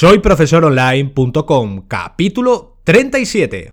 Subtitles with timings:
[0.00, 3.72] Soy profesoronline.com, capítulo 37.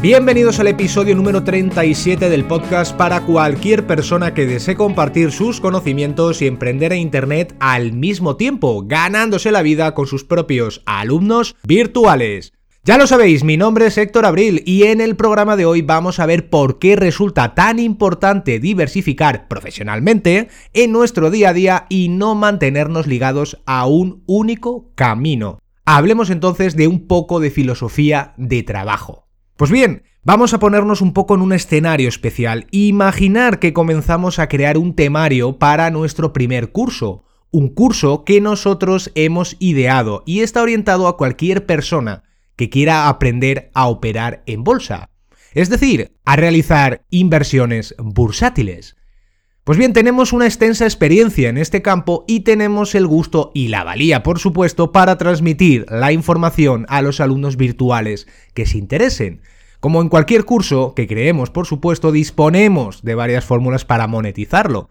[0.00, 6.40] Bienvenidos al episodio número 37 del podcast para cualquier persona que desee compartir sus conocimientos
[6.40, 12.54] y emprender en Internet al mismo tiempo, ganándose la vida con sus propios alumnos virtuales.
[12.84, 16.18] Ya lo sabéis, mi nombre es Héctor Abril y en el programa de hoy vamos
[16.18, 22.08] a ver por qué resulta tan importante diversificar profesionalmente en nuestro día a día y
[22.08, 25.60] no mantenernos ligados a un único camino.
[25.84, 29.28] Hablemos entonces de un poco de filosofía de trabajo.
[29.56, 32.66] Pues bien, vamos a ponernos un poco en un escenario especial.
[32.72, 37.22] Imaginar que comenzamos a crear un temario para nuestro primer curso.
[37.52, 42.24] Un curso que nosotros hemos ideado y está orientado a cualquier persona
[42.56, 45.10] que quiera aprender a operar en bolsa.
[45.54, 48.96] Es decir, a realizar inversiones bursátiles.
[49.64, 53.84] Pues bien, tenemos una extensa experiencia en este campo y tenemos el gusto y la
[53.84, 59.42] valía, por supuesto, para transmitir la información a los alumnos virtuales que se interesen.
[59.78, 64.90] Como en cualquier curso que creemos, por supuesto, disponemos de varias fórmulas para monetizarlo.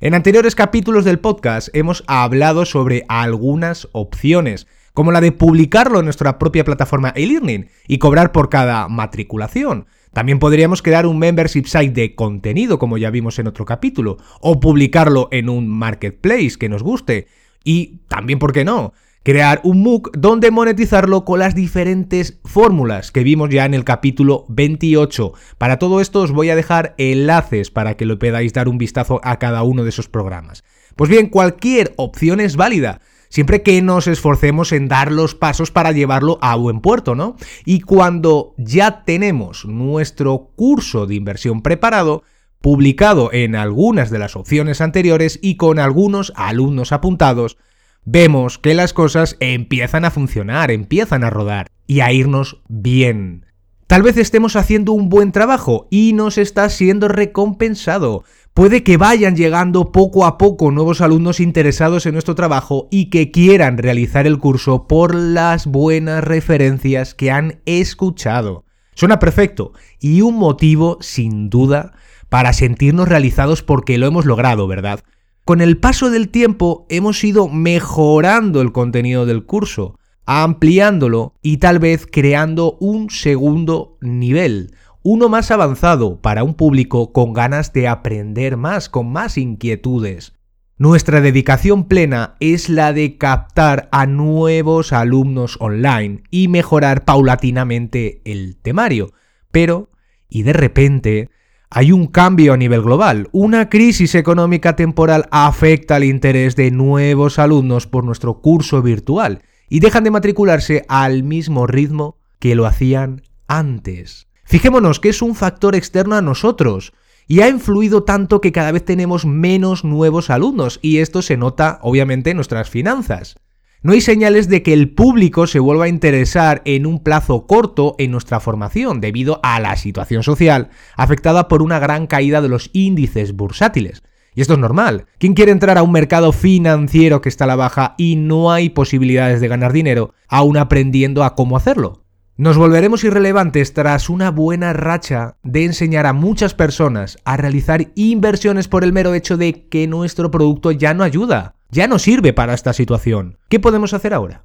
[0.00, 6.06] En anteriores capítulos del podcast hemos hablado sobre algunas opciones, como la de publicarlo en
[6.06, 9.86] nuestra propia plataforma e-learning y cobrar por cada matriculación.
[10.12, 14.58] También podríamos crear un membership site de contenido, como ya vimos en otro capítulo, o
[14.58, 17.28] publicarlo en un marketplace que nos guste.
[17.62, 18.92] Y también, ¿por qué no?
[19.22, 24.46] Crear un MOOC donde monetizarlo con las diferentes fórmulas que vimos ya en el capítulo
[24.48, 25.34] 28.
[25.58, 29.20] Para todo esto os voy a dejar enlaces para que lo podáis dar un vistazo
[29.22, 30.64] a cada uno de esos programas.
[30.96, 33.00] Pues bien, cualquier opción es válida
[33.30, 37.36] siempre que nos esforcemos en dar los pasos para llevarlo a buen puerto, ¿no?
[37.64, 42.22] Y cuando ya tenemos nuestro curso de inversión preparado,
[42.60, 47.56] publicado en algunas de las opciones anteriores y con algunos alumnos apuntados,
[48.04, 53.46] vemos que las cosas empiezan a funcionar, empiezan a rodar y a irnos bien.
[53.86, 58.22] Tal vez estemos haciendo un buen trabajo y nos está siendo recompensado.
[58.54, 63.30] Puede que vayan llegando poco a poco nuevos alumnos interesados en nuestro trabajo y que
[63.30, 68.64] quieran realizar el curso por las buenas referencias que han escuchado.
[68.94, 71.92] Suena perfecto y un motivo, sin duda,
[72.28, 75.00] para sentirnos realizados porque lo hemos logrado, ¿verdad?
[75.44, 81.78] Con el paso del tiempo hemos ido mejorando el contenido del curso, ampliándolo y tal
[81.78, 88.56] vez creando un segundo nivel, uno más avanzado para un público con ganas de aprender
[88.56, 90.34] más, con más inquietudes.
[90.76, 98.56] Nuestra dedicación plena es la de captar a nuevos alumnos online y mejorar paulatinamente el
[98.56, 99.12] temario.
[99.50, 99.90] Pero,
[100.28, 101.28] y de repente,
[101.68, 103.28] hay un cambio a nivel global.
[103.32, 109.80] Una crisis económica temporal afecta al interés de nuevos alumnos por nuestro curso virtual y
[109.80, 114.29] dejan de matricularse al mismo ritmo que lo hacían antes.
[114.50, 116.92] Fijémonos que es un factor externo a nosotros
[117.28, 121.78] y ha influido tanto que cada vez tenemos menos nuevos alumnos y esto se nota
[121.82, 123.36] obviamente en nuestras finanzas.
[123.82, 127.94] No hay señales de que el público se vuelva a interesar en un plazo corto
[127.98, 132.70] en nuestra formación debido a la situación social afectada por una gran caída de los
[132.72, 134.02] índices bursátiles.
[134.34, 135.06] Y esto es normal.
[135.18, 138.70] ¿Quién quiere entrar a un mercado financiero que está a la baja y no hay
[138.70, 142.02] posibilidades de ganar dinero, aún aprendiendo a cómo hacerlo?
[142.36, 148.66] Nos volveremos irrelevantes tras una buena racha de enseñar a muchas personas a realizar inversiones
[148.66, 152.54] por el mero hecho de que nuestro producto ya no ayuda, ya no sirve para
[152.54, 153.36] esta situación.
[153.48, 154.44] ¿Qué podemos hacer ahora?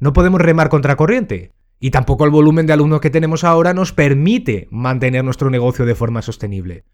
[0.00, 1.52] No podemos remar contra corriente.
[1.78, 5.94] Y tampoco el volumen de alumnos que tenemos ahora nos permite mantener nuestro negocio de
[5.94, 6.84] forma sostenible.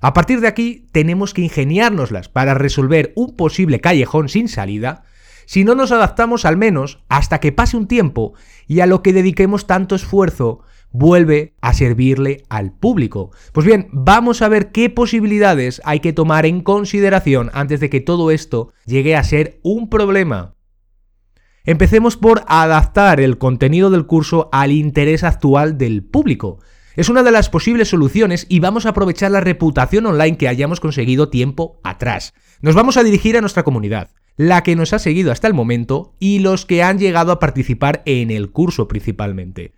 [0.00, 5.04] A partir de aquí tenemos que ingeniárnoslas para resolver un posible callejón sin salida
[5.46, 8.34] si no nos adaptamos al menos hasta que pase un tiempo
[8.66, 13.30] y a lo que dediquemos tanto esfuerzo vuelve a servirle al público.
[13.52, 18.00] Pues bien, vamos a ver qué posibilidades hay que tomar en consideración antes de que
[18.00, 20.54] todo esto llegue a ser un problema.
[21.64, 26.60] Empecemos por adaptar el contenido del curso al interés actual del público.
[26.94, 30.80] Es una de las posibles soluciones y vamos a aprovechar la reputación online que hayamos
[30.80, 32.34] conseguido tiempo atrás.
[32.62, 36.14] Nos vamos a dirigir a nuestra comunidad la que nos ha seguido hasta el momento
[36.18, 39.72] y los que han llegado a participar en el curso principalmente.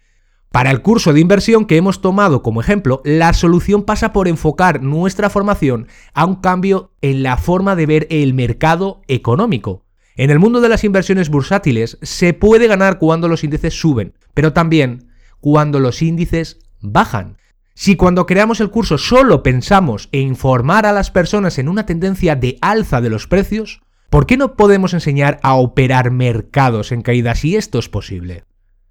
[0.51, 4.83] Para el curso de inversión que hemos tomado como ejemplo, la solución pasa por enfocar
[4.83, 9.85] nuestra formación a un cambio en la forma de ver el mercado económico.
[10.17, 14.53] En el mundo de las inversiones bursátiles se puede ganar cuando los índices suben, pero
[14.53, 17.37] también cuando los índices bajan.
[17.75, 22.35] Si cuando creamos el curso solo pensamos en informar a las personas en una tendencia
[22.35, 27.35] de alza de los precios, ¿por qué no podemos enseñar a operar mercados en caída
[27.35, 28.45] si esto es posible?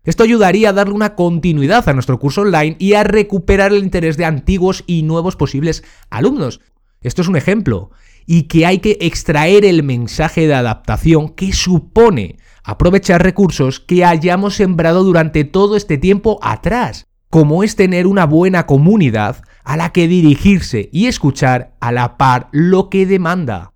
[0.04, 4.16] Esto ayudaría a darle una continuidad a nuestro curso online y a recuperar el interés
[4.16, 6.62] de antiguos y nuevos posibles alumnos.
[7.02, 7.92] Esto es un ejemplo,
[8.26, 14.56] y que hay que extraer el mensaje de adaptación que supone aprovechar recursos que hayamos
[14.56, 20.08] sembrado durante todo este tiempo atrás como es tener una buena comunidad a la que
[20.08, 23.74] dirigirse y escuchar a la par lo que demanda.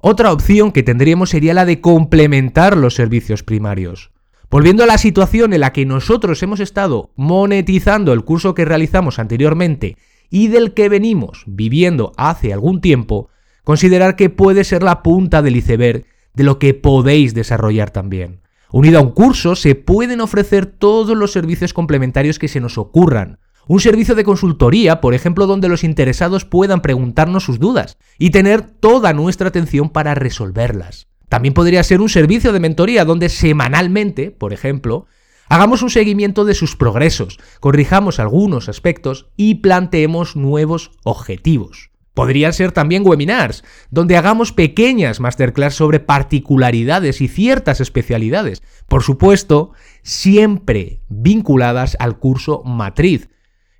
[0.00, 4.12] Otra opción que tendríamos sería la de complementar los servicios primarios.
[4.48, 9.18] Volviendo a la situación en la que nosotros hemos estado monetizando el curso que realizamos
[9.18, 9.96] anteriormente
[10.30, 13.28] y del que venimos viviendo hace algún tiempo,
[13.64, 18.40] considerar que puede ser la punta del iceberg de lo que podéis desarrollar también.
[18.70, 23.40] Unido a un curso se pueden ofrecer todos los servicios complementarios que se nos ocurran.
[23.68, 28.62] Un servicio de consultoría, por ejemplo, donde los interesados puedan preguntarnos sus dudas y tener
[28.62, 31.06] toda nuestra atención para resolverlas.
[31.28, 35.04] También podría ser un servicio de mentoría donde semanalmente, por ejemplo,
[35.50, 41.90] hagamos un seguimiento de sus progresos, corrijamos algunos aspectos y planteemos nuevos objetivos.
[42.14, 48.62] Podrían ser también webinars, donde hagamos pequeñas masterclass sobre particularidades y ciertas especialidades.
[48.88, 49.72] Por supuesto,
[50.02, 53.28] siempre vinculadas al curso matriz.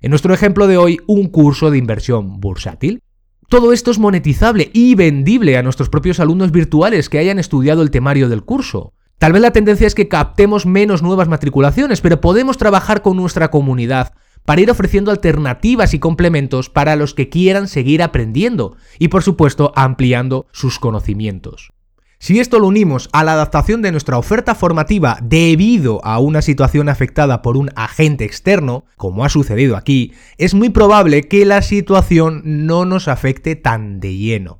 [0.01, 3.03] En nuestro ejemplo de hoy, un curso de inversión bursátil.
[3.49, 7.91] Todo esto es monetizable y vendible a nuestros propios alumnos virtuales que hayan estudiado el
[7.91, 8.93] temario del curso.
[9.17, 13.51] Tal vez la tendencia es que captemos menos nuevas matriculaciones, pero podemos trabajar con nuestra
[13.51, 14.13] comunidad
[14.45, 19.73] para ir ofreciendo alternativas y complementos para los que quieran seguir aprendiendo y por supuesto
[19.75, 21.71] ampliando sus conocimientos.
[22.21, 26.89] Si esto lo unimos a la adaptación de nuestra oferta formativa debido a una situación
[26.89, 32.41] afectada por un agente externo, como ha sucedido aquí, es muy probable que la situación
[32.43, 34.59] no nos afecte tan de lleno.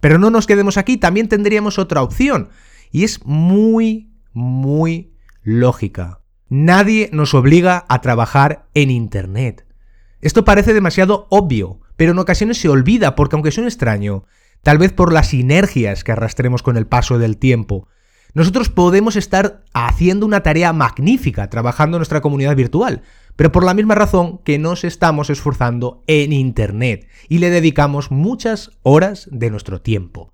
[0.00, 2.48] Pero no nos quedemos aquí, también tendríamos otra opción,
[2.90, 5.12] y es muy, muy
[5.42, 6.22] lógica.
[6.48, 9.66] Nadie nos obliga a trabajar en Internet.
[10.22, 14.24] Esto parece demasiado obvio, pero en ocasiones se olvida porque aunque suene extraño,
[14.64, 17.86] tal vez por las sinergias que arrastremos con el paso del tiempo,
[18.32, 23.02] nosotros podemos estar haciendo una tarea magnífica trabajando en nuestra comunidad virtual,
[23.36, 28.72] pero por la misma razón que nos estamos esforzando en Internet y le dedicamos muchas
[28.82, 30.32] horas de nuestro tiempo.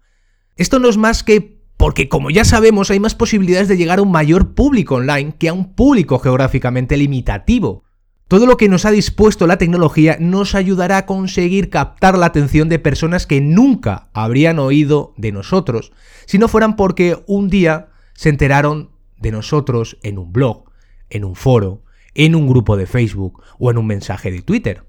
[0.57, 4.03] Esto no es más que porque como ya sabemos hay más posibilidades de llegar a
[4.03, 7.85] un mayor público online que a un público geográficamente limitativo.
[8.31, 12.69] Todo lo que nos ha dispuesto la tecnología nos ayudará a conseguir captar la atención
[12.69, 15.91] de personas que nunca habrían oído de nosotros,
[16.27, 20.71] si no fueran porque un día se enteraron de nosotros en un blog,
[21.09, 21.83] en un foro,
[22.15, 24.85] en un grupo de Facebook o en un mensaje de Twitter.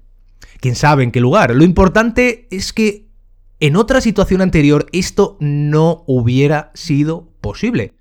[0.60, 1.52] Quién sabe en qué lugar.
[1.52, 3.08] Lo importante es que
[3.58, 7.94] en otra situación anterior esto no hubiera sido posible.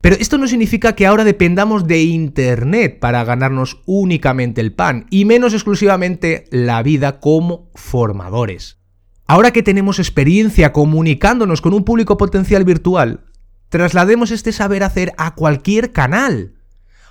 [0.00, 5.24] Pero esto no significa que ahora dependamos de Internet para ganarnos únicamente el pan, y
[5.24, 8.78] menos exclusivamente la vida como formadores.
[9.26, 13.24] Ahora que tenemos experiencia comunicándonos con un público potencial virtual,
[13.68, 16.54] traslademos este saber hacer a cualquier canal.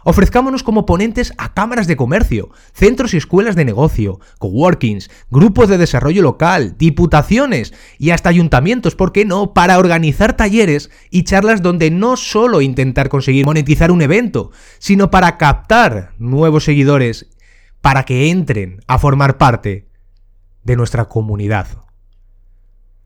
[0.10, 5.78] Ofrezcámonos como ponentes a cámaras de comercio, centros y escuelas de negocio, coworkings, grupos de
[5.78, 11.92] desarrollo local, diputaciones y hasta ayuntamientos, ¿por qué no?, para organizar talleres y charlas donde
[11.92, 17.28] no solo intentar conseguir monetizar un evento, sino para captar nuevos seguidores
[17.82, 19.90] para que entren a formar parte
[20.64, 21.68] de nuestra comunidad.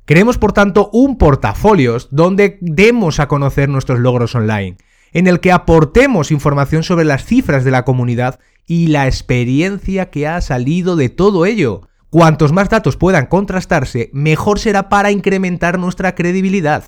[0.06, 4.78] Queremos, por tanto, un portafolios donde demos a conocer nuestros logros online
[5.14, 10.28] en el que aportemos información sobre las cifras de la comunidad y la experiencia que
[10.28, 11.88] ha salido de todo ello.
[12.10, 16.86] Cuantos más datos puedan contrastarse, mejor será para incrementar nuestra credibilidad.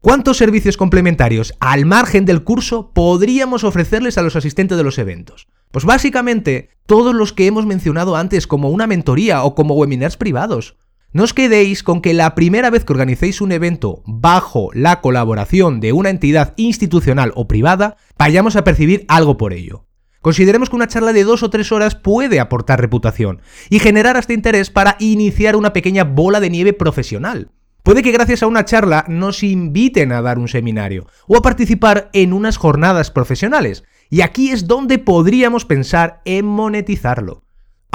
[0.00, 5.48] ¿Cuántos servicios complementarios al margen del curso podríamos ofrecerles a los asistentes de los eventos?
[5.70, 10.76] Pues básicamente todos los que hemos mencionado antes como una mentoría o como webinars privados.
[11.14, 15.78] No os quedéis con que la primera vez que organicéis un evento bajo la colaboración
[15.78, 19.86] de una entidad institucional o privada, vayamos a percibir algo por ello.
[20.22, 24.32] Consideremos que una charla de dos o tres horas puede aportar reputación y generar hasta
[24.32, 27.52] interés para iniciar una pequeña bola de nieve profesional.
[27.84, 32.10] Puede que gracias a una charla nos inviten a dar un seminario o a participar
[32.12, 37.43] en unas jornadas profesionales, y aquí es donde podríamos pensar en monetizarlo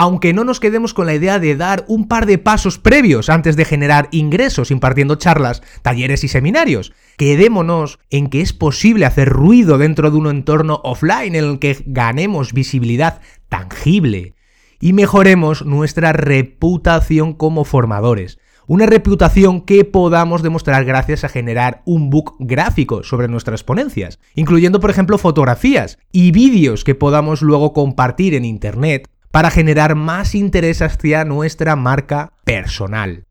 [0.01, 3.57] aunque no nos quedemos con la idea de dar un par de pasos previos antes
[3.57, 6.93] de generar ingresos impartiendo charlas, talleres y seminarios.
[7.17, 11.83] Quedémonos en que es posible hacer ruido dentro de un entorno offline en el que
[11.85, 14.35] ganemos visibilidad tangible
[14.79, 18.39] y mejoremos nuestra reputación como formadores.
[18.67, 24.79] Una reputación que podamos demostrar gracias a generar un book gráfico sobre nuestras ponencias, incluyendo
[24.79, 30.81] por ejemplo fotografías y vídeos que podamos luego compartir en Internet para generar más interés
[30.81, 33.25] hacia nuestra marca personal.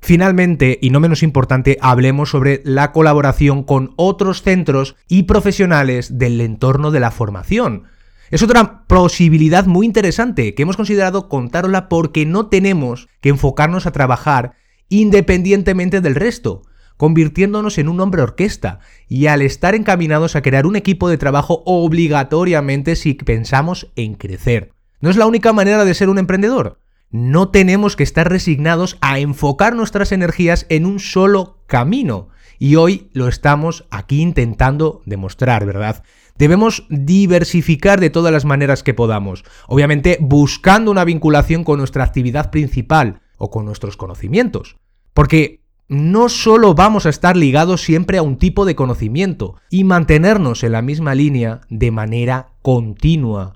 [0.00, 6.40] Finalmente, y no menos importante, hablemos sobre la colaboración con otros centros y profesionales del
[6.40, 7.84] entorno de la formación.
[8.30, 13.92] Es otra posibilidad muy interesante que hemos considerado contarla porque no tenemos que enfocarnos a
[13.92, 14.52] trabajar
[14.90, 16.62] independientemente del resto,
[16.96, 21.62] convirtiéndonos en un hombre orquesta y al estar encaminados a crear un equipo de trabajo
[21.66, 24.77] obligatoriamente si pensamos en crecer.
[25.00, 26.80] No es la única manera de ser un emprendedor.
[27.10, 32.28] No tenemos que estar resignados a enfocar nuestras energías en un solo camino.
[32.58, 36.02] Y hoy lo estamos aquí intentando demostrar, ¿verdad?
[36.36, 42.50] Debemos diversificar de todas las maneras que podamos, obviamente buscando una vinculación con nuestra actividad
[42.50, 44.76] principal, o con nuestros conocimientos.
[45.14, 50.62] Porque no solo vamos a estar ligados siempre a un tipo de conocimiento y mantenernos
[50.62, 53.54] en la misma línea de manera continua.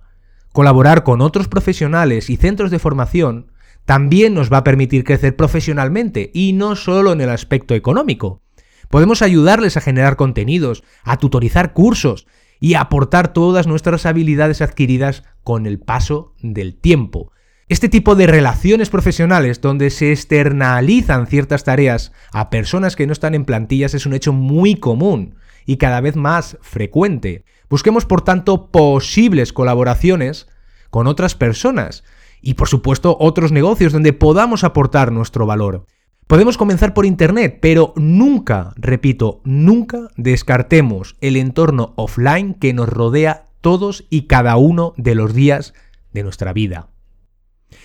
[0.52, 3.52] Colaborar con otros profesionales y centros de formación
[3.86, 8.42] también nos va a permitir crecer profesionalmente y no solo en el aspecto económico.
[8.90, 12.26] Podemos ayudarles a generar contenidos, a tutorizar cursos
[12.60, 17.32] y a aportar todas nuestras habilidades adquiridas con el paso del tiempo.
[17.68, 23.34] Este tipo de relaciones profesionales donde se externalizan ciertas tareas a personas que no están
[23.34, 27.44] en plantillas es un hecho muy común y cada vez más frecuente.
[27.72, 30.46] Busquemos, por tanto, posibles colaboraciones
[30.90, 32.04] con otras personas
[32.42, 35.86] y, por supuesto, otros negocios donde podamos aportar nuestro valor.
[36.26, 43.46] Podemos comenzar por Internet, pero nunca, repito, nunca descartemos el entorno offline que nos rodea
[43.62, 45.72] todos y cada uno de los días
[46.12, 46.90] de nuestra vida.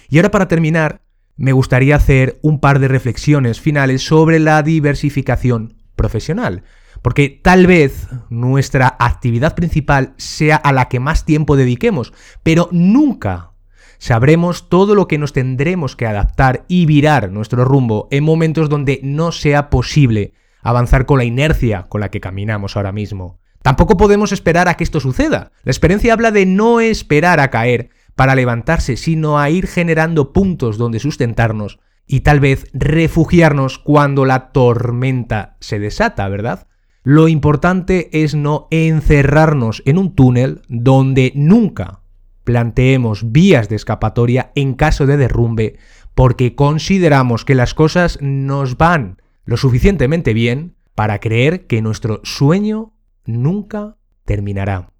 [0.10, 1.00] Y ahora para terminar,
[1.38, 6.64] me gustaría hacer un par de reflexiones finales sobre la diversificación profesional.
[7.02, 12.14] Porque tal vez nuestra actividad principal sea a la que más tiempo dediquemos,
[12.44, 13.52] pero nunca
[14.00, 19.00] sabremos todo lo que nos tendremos que adaptar y virar nuestro rumbo en momentos donde
[19.04, 23.40] no sea posible avanzar con la inercia con la que caminamos ahora mismo.
[23.62, 25.52] Tampoco podemos esperar a que esto suceda.
[25.64, 30.80] La experiencia habla de no esperar a caer, para levantarse, sino a ir generando puntos
[30.80, 36.68] donde sustentarnos y tal vez refugiarnos cuando la tormenta se desata, ¿verdad?
[37.10, 42.02] Lo importante es no encerrarnos en un túnel donde nunca
[42.44, 45.78] planteemos vías de escapatoria en caso de derrumbe
[46.16, 52.92] porque consideramos que las cosas nos van lo suficientemente bien para creer que nuestro sueño
[53.26, 53.96] nunca
[54.26, 54.92] terminará.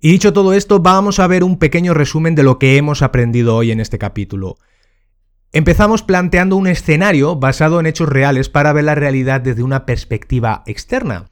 [0.00, 3.54] Y dicho todo esto, vamos a ver un pequeño resumen de lo que hemos aprendido
[3.54, 4.58] hoy en este capítulo.
[5.52, 10.62] Empezamos planteando un escenario basado en hechos reales para ver la realidad desde una perspectiva
[10.66, 11.30] externa.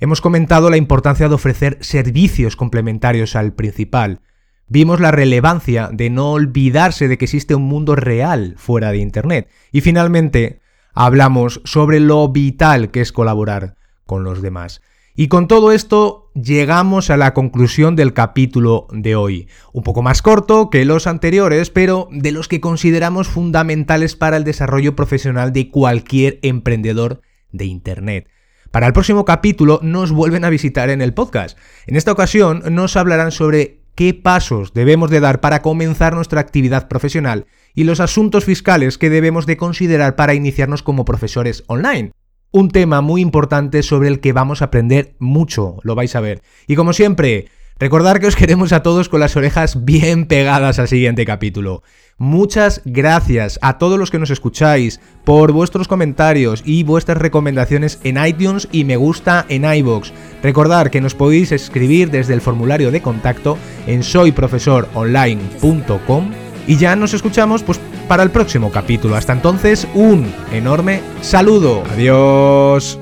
[0.00, 4.20] Hemos comentado la importancia de ofrecer servicios complementarios al principal.
[4.66, 9.48] Vimos la relevancia de no olvidarse de que existe un mundo real fuera de Internet.
[9.70, 10.60] Y finalmente,
[10.92, 13.76] hablamos sobre lo vital que es colaborar
[14.06, 14.82] con los demás.
[15.14, 19.46] Y con todo esto llegamos a la conclusión del capítulo de hoy.
[19.74, 24.44] Un poco más corto que los anteriores, pero de los que consideramos fundamentales para el
[24.44, 28.28] desarrollo profesional de cualquier emprendedor de Internet.
[28.70, 31.58] Para el próximo capítulo nos vuelven a visitar en el podcast.
[31.86, 36.88] En esta ocasión nos hablarán sobre qué pasos debemos de dar para comenzar nuestra actividad
[36.88, 42.12] profesional y los asuntos fiscales que debemos de considerar para iniciarnos como profesores online
[42.52, 46.42] un tema muy importante sobre el que vamos a aprender mucho, lo vais a ver.
[46.66, 47.46] Y como siempre,
[47.78, 51.82] recordar que os queremos a todos con las orejas bien pegadas al siguiente capítulo.
[52.18, 58.24] Muchas gracias a todos los que nos escucháis por vuestros comentarios y vuestras recomendaciones en
[58.24, 60.12] iTunes y me gusta en iBox.
[60.42, 67.14] Recordar que nos podéis escribir desde el formulario de contacto en soyprofesoronline.com y ya nos
[67.14, 69.16] escuchamos pues para el próximo capítulo.
[69.16, 71.82] Hasta entonces, un enorme saludo.
[71.92, 72.98] Adiós.